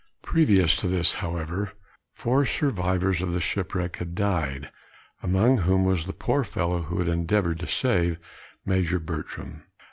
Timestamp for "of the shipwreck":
3.21-3.97